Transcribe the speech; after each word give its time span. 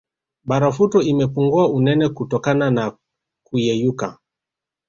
Barafuto 0.43 1.01
imepungua 1.01 1.69
unene 1.69 2.09
kutokana 2.09 2.71
na 2.71 2.97
kuyeyuka 3.43 4.19